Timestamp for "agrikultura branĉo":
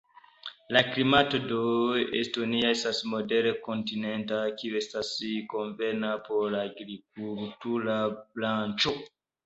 6.73-9.01